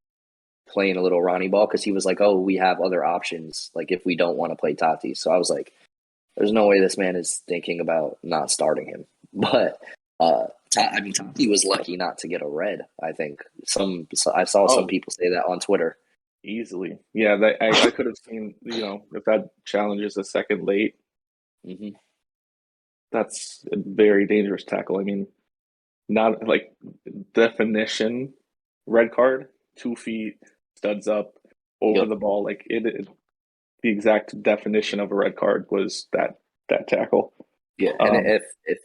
playing 0.67 0.97
a 0.97 1.01
little 1.01 1.21
Ronnie 1.21 1.47
ball 1.47 1.67
because 1.67 1.83
he 1.83 1.91
was 1.91 2.05
like, 2.05 2.21
"Oh, 2.21 2.39
we 2.39 2.55
have 2.55 2.81
other 2.81 3.05
options. 3.05 3.71
Like 3.75 3.91
if 3.91 4.05
we 4.05 4.15
don't 4.15 4.37
want 4.37 4.51
to 4.51 4.57
play 4.57 4.73
Tati." 4.73 5.13
So 5.13 5.31
I 5.31 5.37
was 5.37 5.49
like, 5.49 5.73
"There's 6.35 6.51
no 6.51 6.67
way 6.67 6.79
this 6.79 6.97
man 6.97 7.15
is 7.15 7.43
thinking 7.47 7.79
about 7.79 8.17
not 8.23 8.51
starting 8.51 8.87
him." 8.87 9.05
But 9.37 9.81
uh, 10.21 10.45
I 10.77 10.99
mean, 11.01 11.13
Tati 11.13 11.47
was 11.47 11.63
lucky 11.65 11.95
not 11.97 12.17
to 12.19 12.27
get 12.27 12.41
a 12.41 12.47
red. 12.47 12.81
I 13.01 13.11
think 13.11 13.39
some 13.65 14.07
so 14.13 14.33
I 14.33 14.43
saw 14.45 14.63
Oh. 14.65 14.75
some 14.75 14.87
people 14.87 15.11
say 15.11 15.29
that 15.29 15.45
on 15.45 15.59
Twitter. 15.59 15.97
easily, 16.43 16.97
yeah, 17.13 17.35
that, 17.37 17.55
I, 17.61 17.69
I 17.87 17.89
could 17.91 18.05
have 18.05 18.17
seen, 18.17 18.53
you 18.61 18.81
know, 18.81 19.05
if 19.13 19.23
that 19.25 19.49
challenge 19.65 20.01
is 20.01 20.15
a 20.17 20.23
second 20.23 20.63
late, 20.65 20.95
hmm 21.65 21.89
that's 23.11 23.63
a 23.71 23.77
very 23.77 24.25
dangerous 24.27 24.63
tackle. 24.65 24.99
I 24.99 25.03
mean, 25.03 25.27
not 26.09 26.45
like 26.47 26.73
definition 27.33 28.33
red 28.85 29.11
card, 29.11 29.47
two 29.77 29.95
feet, 29.95 30.37
studs 30.77 31.07
up, 31.07 31.33
over 31.81 31.99
Yep. 31.99 32.09
the 32.09 32.15
ball. 32.15 32.43
Like 32.43 32.63
it, 32.67 32.85
it, 32.85 33.07
the 33.83 33.89
exact 33.89 34.41
definition 34.43 34.99
of 34.99 35.11
a 35.11 35.15
red 35.15 35.35
card 35.35 35.67
was 35.69 36.07
that 36.13 36.39
that 36.69 36.87
tackle. 36.87 37.33
Yeah, 37.77 37.91
and 37.99 38.17
Um, 38.17 38.25
if 38.25 38.43
if 38.65 38.79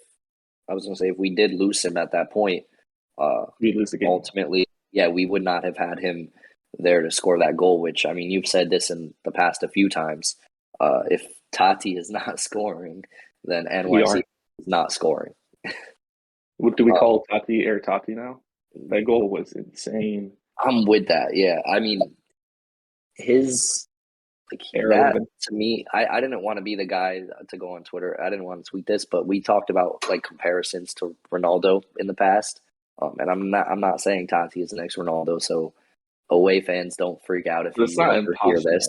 I 0.70 0.74
was 0.74 0.84
gonna 0.84 0.96
say 0.96 1.08
if 1.08 1.18
we 1.18 1.34
did 1.34 1.52
lose 1.52 1.84
him 1.84 1.96
at 1.96 2.12
that 2.12 2.30
point, 2.30 2.64
uh, 3.18 3.46
We 3.60 3.72
lose 3.72 3.90
the 3.90 3.98
game. 3.98 4.08
ultimately, 4.08 4.66
yeah, 4.92 5.08
we 5.08 5.26
would 5.26 5.42
not 5.42 5.64
have 5.64 5.76
had 5.76 5.98
him 5.98 6.30
there 6.78 7.02
to 7.02 7.10
score 7.10 7.38
that 7.40 7.56
goal. 7.56 7.80
Which 7.80 8.06
I 8.06 8.12
mean, 8.12 8.30
you've 8.30 8.46
said 8.46 8.70
this 8.70 8.90
in 8.90 9.12
the 9.24 9.32
past 9.32 9.62
a 9.62 9.68
few 9.68 9.88
times. 9.88 10.36
Uh, 10.78 11.02
if 11.10 11.26
Tati 11.52 11.96
is 11.96 12.10
not 12.18 12.38
scoring, 12.40 13.04
then 13.44 13.66
NYC 13.66 14.22
is 14.58 14.66
not 14.66 14.92
scoring. 14.92 15.34
What 16.58 16.76
do 16.76 16.84
we 16.84 16.92
uh, 16.92 16.96
call 16.98 17.24
Tati 17.30 17.64
Air 17.64 17.80
Tati 17.80 18.14
now? 18.14 18.42
That 18.90 19.06
goal 19.06 19.30
was 19.30 19.52
insane. 19.52 20.32
I'm 20.62 20.84
with 20.84 21.08
that. 21.08 21.34
Yeah, 21.34 21.60
I 21.66 21.80
mean, 21.80 22.02
his 23.14 23.88
like 24.52 24.62
that 25.14 25.26
to 25.42 25.54
me, 25.54 25.84
I, 25.92 26.06
I 26.06 26.20
didn't 26.20 26.42
want 26.42 26.58
to 26.58 26.62
be 26.62 26.76
the 26.76 26.86
guy 26.86 27.22
to 27.48 27.56
go 27.56 27.76
on 27.76 27.84
Twitter. 27.84 28.20
I 28.20 28.30
didn't 28.30 28.44
want 28.44 28.64
to 28.64 28.70
tweet 28.70 28.86
this, 28.86 29.04
but 29.04 29.26
we 29.26 29.40
talked 29.40 29.70
about 29.70 30.04
like 30.08 30.22
comparisons 30.22 30.94
to 30.94 31.14
Ronaldo 31.32 31.82
in 31.98 32.06
the 32.06 32.14
past. 32.14 32.60
Um, 33.00 33.16
and 33.18 33.30
I'm 33.30 33.50
not 33.50 33.68
I'm 33.68 33.80
not 33.80 34.00
saying 34.00 34.28
Tati 34.28 34.60
is 34.60 34.70
the 34.70 34.76
next 34.76 34.96
Ronaldo, 34.96 35.40
so 35.40 35.72
away 36.28 36.60
fans 36.60 36.96
don't 36.96 37.22
freak 37.24 37.46
out 37.46 37.66
if 37.66 37.74
It's 37.76 37.96
you 37.96 38.02
ever 38.02 38.34
hear 38.44 38.60
this. 38.60 38.88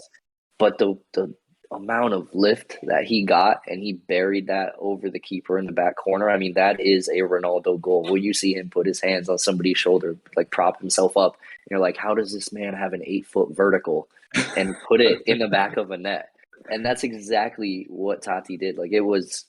But 0.58 0.78
the 0.78 0.96
the 1.14 1.34
amount 1.72 2.14
of 2.14 2.28
lift 2.34 2.78
that 2.84 3.06
he 3.06 3.24
got 3.24 3.62
and 3.68 3.82
he 3.82 3.94
buried 3.94 4.48
that 4.48 4.74
over 4.78 5.10
the 5.10 5.20
keeper 5.20 5.58
in 5.58 5.66
the 5.66 5.72
back 5.72 5.96
corner. 5.96 6.30
I 6.30 6.38
mean, 6.38 6.54
that 6.54 6.80
is 6.80 7.08
a 7.08 7.20
Ronaldo 7.20 7.80
goal. 7.80 8.04
Where 8.04 8.18
you 8.18 8.34
see 8.34 8.54
him 8.54 8.70
put 8.70 8.86
his 8.86 9.02
hands 9.02 9.30
on 9.30 9.38
somebody's 9.38 9.78
shoulder, 9.78 10.18
like 10.36 10.52
prop 10.52 10.80
himself 10.80 11.16
up. 11.16 11.38
You're 11.70 11.80
like, 11.80 11.98
how 11.98 12.14
does 12.14 12.34
this 12.34 12.52
man 12.52 12.74
have 12.74 12.94
an 12.94 13.02
eight 13.06 13.26
foot 13.26 13.56
vertical 13.56 14.10
and 14.58 14.76
put 14.88 15.02
it 15.02 15.22
in 15.26 15.40
the 15.40 15.48
back 15.48 15.78
of 15.78 15.92
a 15.92 15.98
net? 15.98 16.30
And 16.70 16.86
that's 16.86 17.04
exactly 17.04 17.88
what 17.90 18.22
Tati 18.22 18.58
did. 18.58 18.78
Like 18.78 18.92
it 18.92 19.02
was 19.02 19.46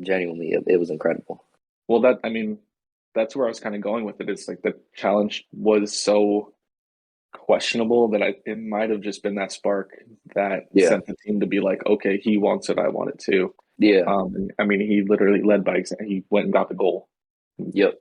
genuinely, 0.00 0.52
it, 0.52 0.64
it 0.66 0.76
was 0.78 0.90
incredible. 0.90 1.44
Well, 1.88 2.00
that 2.02 2.20
I 2.24 2.30
mean, 2.30 2.58
that's 3.14 3.36
where 3.36 3.46
I 3.46 3.48
was 3.48 3.60
kind 3.60 3.74
of 3.74 3.80
going 3.80 4.04
with 4.04 4.20
it. 4.20 4.30
It's 4.30 4.48
like 4.48 4.62
the 4.62 4.74
challenge 4.94 5.44
was 5.52 5.96
so 5.96 6.53
questionable 7.34 8.08
that 8.08 8.22
I 8.22 8.34
it 8.46 8.58
might 8.58 8.90
have 8.90 9.00
just 9.02 9.22
been 9.22 9.34
that 9.34 9.52
spark 9.52 9.90
that 10.34 10.64
Yeah. 10.72 10.88
sent 10.88 11.06
the 11.06 11.14
team 11.24 11.40
to 11.40 11.46
be 11.46 11.60
like, 11.60 11.84
okay, 11.86 12.18
he 12.18 12.38
wants 12.38 12.68
it, 12.70 12.78
I 12.78 12.88
want 12.88 13.10
it 13.10 13.18
too. 13.18 13.54
Yeah. 13.78 14.02
Um, 14.06 14.48
I 14.58 14.64
mean, 14.64 14.80
he 14.80 15.02
literally 15.06 15.42
led 15.42 15.64
by 15.64 15.76
example. 15.76 16.06
He 16.06 16.24
went 16.30 16.44
and 16.44 16.52
got 16.52 16.68
the 16.68 16.74
goal. 16.74 17.08
Yep. 17.58 17.94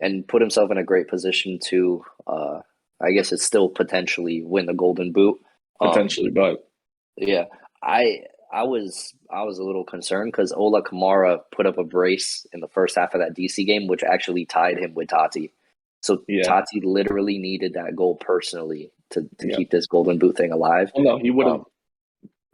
And 0.00 0.26
put 0.26 0.40
himself 0.42 0.70
in 0.70 0.78
a 0.78 0.84
great 0.84 1.08
position 1.08 1.58
to, 1.66 2.04
uh, 2.26 2.60
I 3.02 3.10
guess 3.12 3.32
it's 3.32 3.44
still 3.44 3.68
potentially 3.68 4.42
win 4.44 4.66
the 4.66 4.74
Golden 4.74 5.12
Boot. 5.12 5.38
Um, 5.80 5.90
Potentially, 5.90 6.30
but 6.30 6.68
Yeah, 7.16 7.44
I 7.82 8.22
I 8.52 8.64
was 8.64 9.14
I 9.30 9.42
was 9.44 9.58
a 9.58 9.64
little 9.64 9.84
concerned 9.84 10.32
because 10.32 10.52
Ola 10.52 10.82
Kamara 10.82 11.40
put 11.52 11.66
up 11.66 11.78
a 11.78 11.84
brace 11.84 12.46
in 12.52 12.60
the 12.60 12.68
first 12.68 12.96
half 12.96 13.14
of 13.14 13.20
that 13.20 13.34
DC 13.36 13.64
game, 13.66 13.86
which 13.86 14.02
actually 14.02 14.44
tied 14.46 14.78
him 14.78 14.94
with 14.94 15.08
Tati. 15.08 15.52
So 16.00 16.24
Yeah. 16.28 16.42
Tati 16.44 16.80
literally 16.82 17.38
needed 17.38 17.74
that 17.74 17.94
goal 17.96 18.16
personally 18.16 18.90
to, 19.10 19.22
to 19.38 19.48
Yeah. 19.48 19.56
keep 19.56 19.70
this 19.70 19.86
Golden 19.86 20.18
Boot 20.18 20.36
thing 20.36 20.52
alive. 20.52 20.90
well, 20.94 21.04
no, 21.04 21.18
he 21.18 21.30
would 21.30 21.46
have 21.46 21.56
Um, 21.60 21.64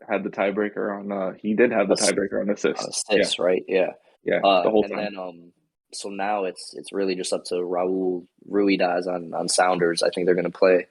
had 0.08 0.24
the 0.24 0.30
tiebreaker 0.30 0.96
on. 0.98 1.10
Uh, 1.12 1.32
he 1.32 1.54
did 1.54 1.70
have 1.72 1.88
the 1.88 1.94
tiebreaker 1.94 2.40
on 2.40 2.50
assists. 2.50 3.04
assists, 3.10 3.38
right? 3.38 3.64
Yeah. 3.68 3.92
Yeah, 4.24 4.40
yeah, 4.42 4.48
Uh, 4.48 4.62
the 4.64 4.70
whole 4.70 4.82
and 4.84 4.92
time. 4.92 5.04
then 5.04 5.16
um, 5.18 5.52
so 5.92 6.08
now 6.08 6.44
it's 6.44 6.74
it's 6.74 6.92
really 6.92 7.14
just 7.14 7.32
up 7.32 7.44
to 7.44 7.54
Raul 7.56 8.26
Ruidíaz 8.50 9.06
on 9.06 9.32
on 9.34 9.48
Sounders. 9.48 10.02
I 10.02 10.10
think 10.10 10.26
they're 10.26 10.34
going 10.34 10.50
to 10.50 10.58
play 10.58 10.86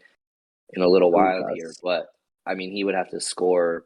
in 0.74 0.82
a 0.82 0.88
little 0.88 1.12
while 1.12 1.44
Ruidíaz. 1.44 1.56
here, 1.56 1.72
but 1.84 2.08
I 2.46 2.56
mean 2.56 2.72
he 2.72 2.84
would 2.86 2.96
have 2.96 3.10
to 3.10 3.20
score. 3.20 3.86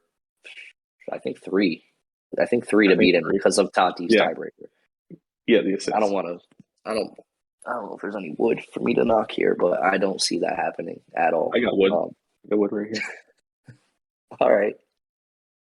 I 1.12 1.18
think 1.18 1.42
three. 1.44 1.84
I 2.40 2.46
think 2.46 2.68
three 2.68 2.88
I 2.88 2.90
to 2.90 2.94
think 2.94 3.00
beat 3.00 3.16
him 3.16 3.24
three. 3.24 3.38
because 3.38 3.58
of 3.58 3.72
Tati's 3.72 4.14
Yeah. 4.14 4.32
tiebreaker. 4.32 4.68
yeah, 5.48 5.62
the 5.62 5.74
assists. 5.74 5.94
I 5.94 6.00
don't 6.00 6.14
want 6.14 6.28
to. 6.28 6.40
I 6.86 6.94
don't. 6.94 7.12
I 7.68 7.74
don't 7.74 7.86
know 7.88 7.96
if 7.96 8.02
there's 8.02 8.16
any 8.16 8.34
wood 8.38 8.62
for 8.74 8.80
me 8.80 8.94
to 8.96 9.04
knock 9.06 9.32
here, 9.32 9.56
but 9.60 9.82
I 9.84 9.98
don't 9.98 10.22
see 10.22 10.40
that 10.40 10.56
happening 10.56 11.02
at 11.16 11.34
all. 11.34 11.52
I 11.56 11.60
got 11.60 11.78
wood. 11.78 11.92
Um, 11.92 12.16
The 12.48 12.58
wood 12.58 12.72
right 12.72 12.88
here. 12.92 13.04
all 14.40 14.52
right. 14.56 14.76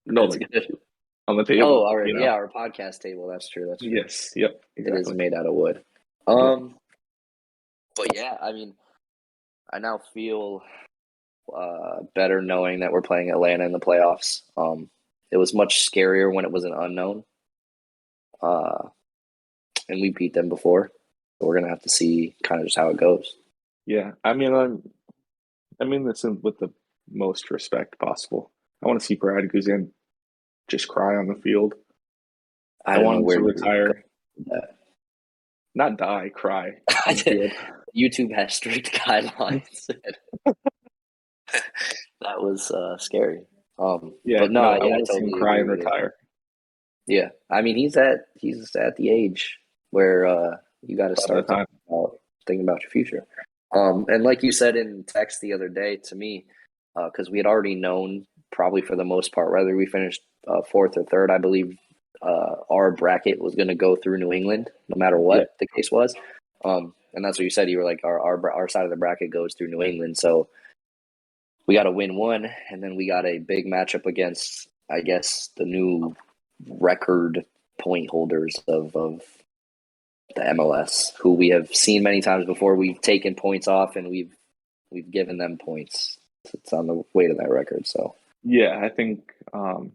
No, 0.06 0.24
That's 0.24 0.38
like 0.38 0.52
good. 0.52 0.68
on 1.28 1.38
the 1.38 1.44
table. 1.46 1.68
Oh, 1.68 1.84
all 1.86 1.98
right. 1.98 2.08
you 2.08 2.14
know? 2.16 2.22
Yeah, 2.22 2.32
our 2.34 2.48
podcast 2.48 3.00
table. 3.02 3.28
That's 3.28 3.48
true. 3.50 3.68
That's 3.70 3.82
true. 3.84 3.92
Yes. 3.92 4.32
Yep. 4.36 4.64
It 4.78 4.82
is 4.82 4.88
Exactly. 4.88 5.16
made 5.16 5.34
out 5.34 5.46
of 5.46 5.54
wood. 5.54 5.84
Um, 6.28 6.76
but 7.96 8.16
yeah, 8.16 8.38
I 8.42 8.52
mean, 8.54 8.74
I 9.72 9.80
now 9.80 10.00
feel 10.14 10.64
uh, 11.56 11.98
better 12.16 12.42
knowing 12.42 12.80
that 12.80 12.92
we're 12.92 13.02
playing 13.02 13.30
Atlanta 13.32 13.66
in 13.66 13.72
the 13.74 13.80
playoffs. 13.80 14.42
Um, 14.58 14.90
it 15.30 15.38
was 15.38 15.54
much 15.54 15.88
scarier 15.90 16.34
when 16.34 16.46
it 16.46 16.52
was 16.52 16.64
an 16.64 16.74
unknown. 16.74 17.24
Uh, 18.42 18.88
and 19.90 20.02
we 20.02 20.12
beat 20.12 20.34
them 20.34 20.50
before. 20.50 20.90
So 21.42 21.48
we're 21.48 21.56
gonna 21.56 21.70
have 21.70 21.82
to 21.82 21.90
see 21.90 22.36
kind 22.44 22.62
of 22.62 22.68
just 22.68 22.78
how 22.78 22.90
it 22.90 22.98
goes. 22.98 23.36
Yeah, 23.88 24.12
I 24.24 24.34
mean, 24.34 24.54
I'm, 24.54 24.84
I 25.82 25.86
mean 25.86 26.06
this 26.06 26.24
with 26.24 26.60
the 26.60 26.72
most 27.12 27.50
respect 27.50 27.98
possible. 27.98 28.52
I 28.84 28.88
want 28.88 29.00
to 29.00 29.06
see 29.06 29.16
Brad 29.16 29.46
Guzan 29.46 29.90
just 30.68 30.88
cry 30.88 31.16
on 31.16 31.26
the 31.26 31.36
field. 31.36 31.74
I, 32.86 32.98
don't 32.98 33.06
want 33.06 33.18
him 33.20 33.28
to 33.28 33.44
retire, 33.44 34.04
not 35.74 35.98
die, 35.98 36.30
cry. 36.30 36.74
I 36.90 37.52
YouTube 37.98 38.36
has 38.36 38.54
strict 38.54 38.92
guidelines. 38.94 39.88
that 40.46 40.56
was 42.38 42.70
uh, 42.70 42.98
scary. 43.00 43.42
Um, 43.80 44.14
Yeah, 44.24 44.42
but 44.42 44.52
no, 44.52 44.62
no, 44.62 44.70
I, 44.70 44.76
I 44.76 44.86
want 44.86 45.08
to 45.08 45.14
see 45.14 45.20
him 45.20 45.32
cry 45.32 45.58
and 45.58 45.70
retire. 45.72 46.14
Yeah, 47.08 47.30
I 47.50 47.64
mean 47.64 47.78
he's 47.78 47.98
at 47.98 48.26
he's 48.36 48.76
at 48.76 48.96
the 48.96 49.10
age 49.10 49.58
where 49.90 50.28
uh, 50.28 50.58
you 50.84 50.98
got 50.98 51.10
to 51.10 51.22
start 51.22 51.48
thinking 51.48 51.66
about, 51.88 52.20
thinking 52.48 52.68
about 52.68 52.82
your 52.82 52.92
future. 52.92 53.26
Um, 53.74 54.06
and 54.10 54.24
like 54.24 54.44
you 54.44 54.52
said 54.52 54.76
in 54.76 55.04
text 55.06 55.42
the 55.42 55.54
other 55.54 55.70
day 55.70 55.98
to 56.06 56.16
me, 56.16 56.46
because 56.96 57.30
we 57.30 57.38
had 57.38 57.46
already 57.46 57.76
known 57.76 58.26
probably 58.52 58.82
for 58.82 58.96
the 58.96 59.06
most 59.06 59.32
part 59.32 59.52
whether 59.52 59.76
we 59.76 59.86
finished 59.86 60.22
uh, 60.48 60.62
fourth 60.62 60.98
or 60.98 61.04
third. 61.04 61.32
I 61.32 61.38
believe 61.38 61.78
uh, 62.22 62.56
our 62.70 62.92
bracket 62.92 63.40
was 63.40 63.56
going 63.56 63.70
to 63.70 63.76
go 63.76 63.96
through 63.96 64.18
New 64.18 64.34
England 64.34 64.70
no 64.90 64.96
matter 64.98 65.18
what 65.18 65.40
Yeah. 65.40 65.46
the 65.60 65.68
case 65.68 65.92
was. 65.92 66.14
Um, 66.66 66.94
and 67.14 67.24
that's 67.24 67.40
what 67.40 67.44
you 67.44 67.50
said. 67.50 67.70
You 67.70 67.80
were 67.80 67.84
like 67.86 68.02
our 68.04 68.20
our 68.20 68.52
our 68.52 68.68
side 68.68 68.84
of 68.84 68.90
the 68.90 68.96
bracket 68.98 69.32
goes 69.32 69.54
through 69.54 69.70
New 69.70 69.82
England, 69.84 70.18
so 70.18 70.48
we 71.68 71.76
got 71.76 71.84
to 71.84 71.92
win 71.92 72.16
one, 72.16 72.50
and 72.70 72.82
then 72.82 72.96
we 72.96 73.08
got 73.08 73.26
a 73.26 73.40
big 73.40 73.66
matchup 73.66 74.06
against 74.06 74.70
I 74.90 75.02
guess 75.02 75.50
the 75.58 75.66
new 75.66 76.16
record 76.68 77.46
point 77.80 78.10
holders 78.10 78.62
of, 78.68 78.96
of 78.96 79.22
the 80.36 80.42
MLS, 80.42 81.12
who 81.20 81.34
we 81.34 81.50
have 81.50 81.74
seen 81.76 82.04
many 82.04 82.22
times 82.22 82.46
before. 82.46 82.76
We've 82.76 83.00
taken 83.02 83.36
points 83.36 83.68
off 83.68 83.96
and 83.96 84.10
we've 84.10 84.34
we've 84.92 85.10
given 85.10 85.38
them 85.38 85.58
points. 85.58 86.18
It's 86.54 86.74
on 86.74 86.88
the 86.88 87.04
way 87.14 87.28
to 87.28 87.34
that 87.36 87.50
record. 87.50 87.88
So 87.88 88.16
Yeah, 88.44 88.80
I 88.84 88.90
think 88.90 89.32
um, 89.54 89.94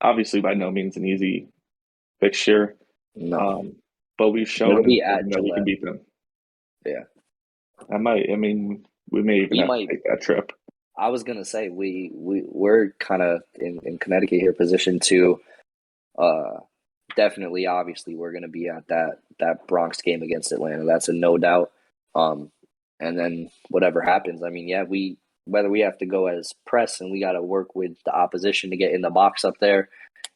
obviously 0.00 0.40
by 0.40 0.54
no 0.54 0.70
means 0.70 0.96
an 0.96 1.06
easy 1.06 1.48
fixture, 2.20 2.74
no, 3.14 3.38
um, 3.38 3.76
but 4.18 4.30
we've 4.30 4.48
shown 4.50 4.76
that 4.76 4.84
we 5.42 5.52
can 5.52 5.64
beat 5.64 5.82
them. 5.82 6.00
Yeah. 6.84 7.04
I 7.90 7.98
might. 7.98 8.30
I 8.30 8.36
mean, 8.36 8.86
we 9.10 9.22
may 9.22 9.38
even 9.38 9.50
We 9.50 9.58
have 9.58 9.68
might- 9.68 9.86
to 9.88 9.94
take 9.94 10.04
that 10.04 10.22
trip. 10.22 10.52
I 10.96 11.08
was 11.08 11.24
gonna 11.24 11.44
say 11.44 11.70
we 11.70 12.12
we 12.14 12.42
we're 12.46 12.90
kind 13.00 13.20
of 13.20 13.42
in, 13.54 13.80
in 13.84 13.98
Connecticut 13.98 14.40
here 14.40 14.52
positioned 14.52 15.02
to 15.02 15.40
uh 16.16 16.58
definitely 17.16 17.66
obviously 17.66 18.14
we're 18.14 18.32
gonna 18.32 18.48
be 18.48 18.68
at 18.68 18.86
that 18.88 19.18
that 19.40 19.66
Bronx 19.66 20.00
game 20.02 20.22
against 20.22 20.52
Atlanta. 20.52 20.84
That's 20.84 21.08
a 21.08 21.12
no 21.12 21.38
doubt. 21.38 21.70
Um 22.14 22.50
and 23.00 23.18
then 23.18 23.50
whatever 23.70 24.00
happens, 24.00 24.42
I 24.42 24.50
mean, 24.50 24.68
yeah, 24.68 24.84
we 24.84 25.18
whether 25.46 25.68
we 25.70 25.80
have 25.80 25.98
to 25.98 26.06
go 26.06 26.26
as 26.28 26.52
press 26.66 27.00
and 27.00 27.10
we 27.12 27.20
got 27.20 27.32
to 27.32 27.42
work 27.42 27.74
with 27.74 27.92
the 28.06 28.14
opposition 28.14 28.70
to 28.70 28.76
get 28.78 28.92
in 28.92 29.02
the 29.02 29.10
box 29.10 29.44
up 29.44 29.58
there 29.60 29.90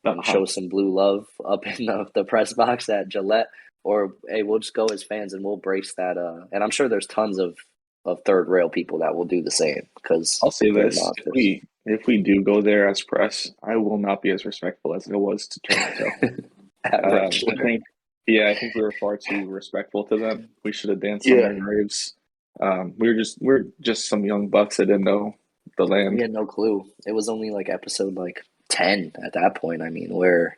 and 0.05 0.19
Uh-huh. 0.19 0.33
show 0.33 0.45
some 0.45 0.69
blue 0.69 0.93
love 0.95 1.27
up 1.45 1.67
in 1.79 1.87
the, 1.87 2.07
the 2.15 2.25
press 2.25 2.53
box 2.53 2.89
at 2.91 3.09
Gillette, 3.09 3.49
or 3.85 4.13
hey, 4.29 4.43
we'll 4.43 4.59
just 4.59 4.75
go 4.75 4.87
as 4.87 5.03
fans 5.03 5.33
and 5.33 5.43
we'll 5.43 5.57
brace 5.57 5.95
that. 5.95 6.19
Uh, 6.19 6.45
and 6.53 6.63
I'm 6.63 6.71
sure 6.71 6.89
there's 6.89 7.07
tons 7.07 7.39
of 7.39 7.57
of 8.05 8.21
third 8.25 8.49
rail 8.49 8.69
people 8.69 8.99
that 8.99 9.15
will 9.15 9.25
do 9.25 9.43
the 9.43 9.51
same 9.51 9.89
because 9.95 10.39
I'll 10.43 10.51
say 10.51 10.71
this: 10.71 11.01
if 11.17 11.27
we 11.33 11.63
if 11.87 12.07
we 12.07 12.21
do 12.23 12.43
go 12.43 12.61
there 12.61 12.87
as 12.89 13.03
press, 13.03 13.51
I 13.63 13.77
will 13.77 13.99
not 13.99 14.21
be 14.21 14.31
as 14.31 14.45
respectful 14.45 14.95
as 14.95 15.09
I 15.11 15.17
was 15.17 15.47
to 15.49 15.61
Toronto. 15.61 16.43
Um, 16.85 17.01
I 17.05 17.31
think, 17.31 17.83
yeah, 18.27 18.49
I 18.49 18.55
think 18.55 18.75
we 18.75 18.83
were 18.83 18.93
far 18.93 19.17
too 19.17 19.47
respectful 19.49 20.05
to 20.05 20.17
them. 20.17 20.49
We 20.65 20.73
should 20.73 20.91
have 20.91 21.01
danced 21.01 21.27
on 21.29 21.37
Yeah. 21.37 21.49
their 21.49 21.61
graves. 21.61 22.15
Um, 22.61 22.95
we 22.99 23.09
were 23.09 23.15
just 23.15 23.39
we're 23.41 23.65
just 23.81 24.09
some 24.09 24.25
young 24.25 24.49
bucks 24.49 24.77
that 24.79 24.87
didn't 24.87 25.05
know 25.05 25.35
the 25.77 25.85
land. 25.85 26.15
we 26.17 26.21
had 26.23 26.33
no 26.33 26.47
clue. 26.47 26.85
It 27.07 27.13
was 27.13 27.29
only 27.29 27.51
like 27.51 27.69
episode 27.69 28.15
like 28.15 28.43
ten 28.69 29.13
at 29.25 29.33
that 29.35 29.55
point. 29.57 29.83
I 29.83 29.91
mean, 29.91 30.13
we're 30.15 30.57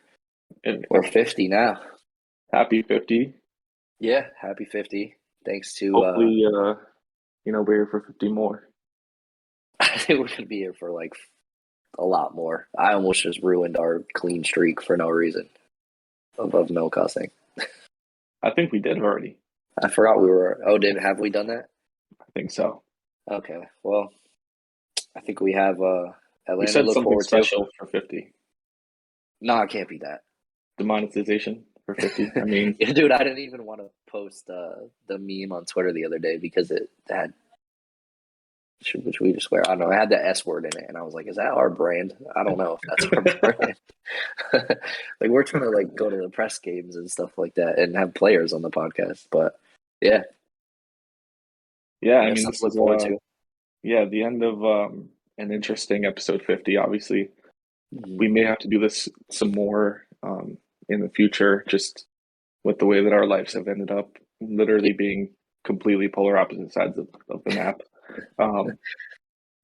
And 0.64 0.86
we're 0.90 1.02
fifty 1.02 1.48
now. 1.48 1.80
happy 2.52 2.82
fifty. 2.82 3.34
Yeah, 3.98 4.26
happy 4.40 4.64
fifty. 4.64 5.16
Thanks 5.44 5.74
to 5.74 5.94
uh, 5.96 6.04
Hopefully, 6.06 6.44
uh, 6.46 6.74
you 7.44 7.52
know, 7.52 7.62
we're 7.62 7.74
here 7.74 7.86
for 7.86 8.00
fifty 8.00 8.28
more. 8.30 8.68
I 9.78 9.86
think 9.98 10.20
we're 10.20 10.28
gonna 10.28 10.46
be 10.46 10.58
here 10.58 10.74
for 10.74 10.90
like 10.90 11.12
a 11.98 12.04
lot 12.04 12.34
more. 12.34 12.66
I 12.78 12.92
almost 12.94 13.22
just 13.22 13.42
ruined 13.42 13.76
our 13.76 14.04
clean 14.14 14.44
streak 14.44 14.80
for 14.82 14.96
no 14.96 15.08
reason 15.08 15.48
of, 16.40 16.54
of 16.54 16.70
no 16.70 16.90
cussing. 16.90 17.30
I 18.42 18.50
think 18.50 18.72
we 18.72 18.78
did 18.78 18.98
already. 18.98 19.36
I 19.82 19.88
forgot 19.88 20.20
we 20.20 20.28
were. 20.28 20.60
Oh, 20.66 20.78
did 20.78 20.96
have 20.98 21.18
we 21.20 21.30
done 21.30 21.48
that? 21.48 21.68
I 22.20 22.24
think 22.34 22.50
so. 22.50 22.82
Okay. 23.30 23.58
Well, 23.82 24.10
I 25.16 25.20
think 25.20 25.40
we 25.40 25.52
have 25.52 25.80
uh 25.80 26.12
We 26.48 26.52
Atlanta 26.52 26.66
to 26.66 26.72
said 26.72 26.84
look 26.86 26.94
something 26.94 27.04
forward 27.10 27.24
special 27.26 27.68
for 27.78 27.86
fifty. 27.86 28.22
to. 28.22 28.28
No, 29.42 29.60
it 29.60 29.70
can't 29.70 29.88
be 29.88 29.98
that. 29.98 30.22
The 30.78 30.84
monetization 30.84 31.64
for 31.86 31.94
fifty. 31.94 32.30
I 32.34 32.44
mean, 32.44 32.76
dude, 32.94 33.12
I 33.12 33.18
didn't 33.18 33.38
even 33.38 33.64
want 33.64 33.80
to 33.80 33.88
post 34.10 34.48
uh, 34.50 34.86
the 35.08 35.18
meme 35.18 35.52
on 35.52 35.64
Twitter 35.66 35.92
the 35.92 36.04
other 36.06 36.18
day 36.18 36.38
because 36.38 36.70
it 36.70 36.88
had, 37.08 37.32
should, 38.82 39.04
which 39.04 39.20
we 39.20 39.32
just 39.32 39.46
swear, 39.46 39.62
I 39.66 39.70
don't 39.76 39.80
know, 39.80 39.90
I 39.90 39.96
had 39.96 40.08
the 40.10 40.24
S 40.24 40.44
word 40.46 40.64
in 40.64 40.76
it, 40.80 40.86
and 40.88 40.96
I 40.96 41.02
was 41.02 41.14
like, 41.14 41.26
is 41.26 41.36
that 41.36 41.52
our 41.52 41.70
brand? 41.70 42.14
I 42.34 42.42
don't 42.44 42.58
know 42.58 42.78
if 42.78 42.80
that's 42.88 43.12
our 43.12 43.22
brand. 43.52 43.76
like 45.20 45.30
we're 45.30 45.42
trying 45.44 45.64
to 45.64 45.70
like 45.70 45.94
go 45.94 46.08
to 46.10 46.16
the 46.16 46.28
press 46.30 46.58
games 46.58 46.96
and 46.96 47.10
stuff 47.10 47.36
like 47.38 47.54
that, 47.54 47.78
and 47.78 47.94
have 47.96 48.14
players 48.14 48.52
on 48.52 48.62
the 48.62 48.70
podcast, 48.70 49.26
but 49.30 49.58
yeah, 50.00 50.22
yeah, 52.00 52.16
I 52.16 52.28
yeah, 52.28 52.34
mean, 52.34 52.46
this 52.46 52.60
forward 52.74 53.02
uh, 53.02 53.08
to. 53.08 53.18
yeah 53.82 54.04
the 54.06 54.22
end 54.22 54.42
of 54.42 54.64
um, 54.64 55.10
an 55.38 55.52
interesting 55.52 56.04
episode 56.04 56.42
fifty. 56.46 56.76
Obviously, 56.76 57.28
Mhm. 57.94 58.18
we 58.18 58.28
may 58.28 58.44
have 58.44 58.58
to 58.60 58.68
do 58.68 58.78
this 58.78 59.08
some 59.30 59.50
more 59.50 60.06
um, 60.22 60.56
in 60.88 61.00
the 61.00 61.08
future, 61.08 61.64
just 61.68 62.06
with 62.64 62.78
the 62.78 62.86
way 62.86 63.02
that 63.02 63.12
our 63.12 63.26
lives 63.26 63.54
have 63.54 63.66
ended 63.68 63.90
up, 63.90 64.16
literally 64.40 64.92
being 64.92 65.30
completely 65.64 66.08
polar 66.08 66.36
opposite 66.38 66.72
sides 66.72 66.96
of, 66.98 67.08
of 67.28 67.42
the 67.44 67.54
map. 67.54 67.80
Um, 68.38 68.78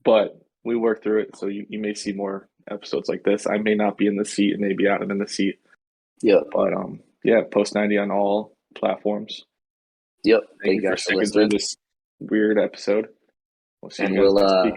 but 0.05 0.41
we 0.65 0.77
work 0.77 1.03
through 1.03 1.23
it, 1.23 1.37
so 1.37 1.47
you, 1.47 1.67
you 1.69 1.79
may 1.79 1.95
see 1.95 2.13
more 2.13 2.49
episodes 2.71 3.09
like 3.09 3.23
this. 3.25 3.47
I 3.47 3.59
may 3.59 3.75
not 3.75 3.97
be 3.97 4.07
in 4.07 4.17
the 4.17 4.25
seat, 4.25 4.53
and 4.53 4.61
maybe 4.61 4.87
Adam 4.89 5.11
in 5.11 5.19
the 5.19 5.29
seat, 5.29 5.61
Yeah. 6.23 6.41
but 6.53 6.73
um, 6.73 7.01
yeah, 7.25 7.43
post 7.51 7.75
ninety 7.75 7.99
on 7.99 8.11
all 8.11 8.57
platforms. 8.75 9.45
yep. 10.25 10.43
Thank 10.63 10.63
Thank 10.63 10.75
you 10.75 10.81
for 10.83 10.89
guys 10.91 10.93
for 10.93 11.03
sticking 11.03 11.19
listening, 11.21 11.49
through 11.51 11.59
this 11.59 11.77
weird 12.21 12.59
episode. 12.59 13.09
We'll 13.83 13.91
see 13.91 14.05
and 14.05 14.15
you 14.15 14.21
we'll 14.23 14.39
uh, 14.39 14.71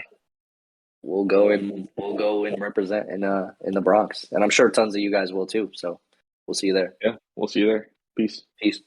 we'll 1.02 1.26
go 1.26 1.50
and 1.50 1.88
we'll 1.98 2.16
go 2.16 2.46
and 2.46 2.62
represent 2.62 3.10
in 3.10 3.24
uh 3.24 3.52
in 3.62 3.74
the 3.74 3.82
Bronx, 3.82 4.26
and 4.32 4.44
I'm 4.44 4.50
sure 4.50 4.70
tons 4.70 4.96
of 4.96 5.02
you 5.02 5.12
guys 5.12 5.32
will 5.34 5.48
too. 5.48 5.72
So 5.74 6.00
we'll 6.46 6.54
see 6.56 6.68
you 6.68 6.74
there. 6.74 6.96
Yeah, 7.04 7.16
we'll 7.36 7.48
see 7.48 7.62
you 7.62 7.68
there. 7.68 7.88
Peace. 8.18 8.44
Peace. 8.62 8.82